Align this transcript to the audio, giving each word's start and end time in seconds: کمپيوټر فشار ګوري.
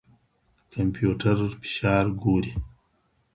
کمپيوټر 0.71 1.39
فشار 1.59 2.05
ګوري. 2.21 2.51